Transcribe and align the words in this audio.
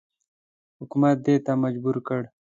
حکومت 0.79 1.15
دې 1.25 1.35
ته 1.45 1.51
مجبور 1.63 1.95
کړ. 2.07 2.21